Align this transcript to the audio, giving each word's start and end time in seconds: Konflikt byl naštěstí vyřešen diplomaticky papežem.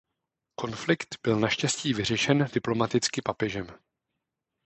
Konflikt 0.55 1.15
byl 1.23 1.39
naštěstí 1.39 1.93
vyřešen 1.93 2.45
diplomaticky 2.53 3.21
papežem. 3.21 3.67